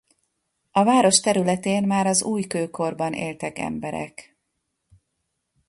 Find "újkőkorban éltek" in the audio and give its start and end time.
2.23-3.59